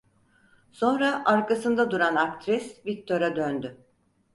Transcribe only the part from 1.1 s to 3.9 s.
arkasında duran aktris Viktor'a döndü: